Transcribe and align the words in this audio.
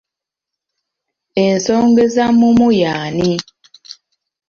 Ensongozamumu 1.45 2.67
y'ani? 2.81 3.31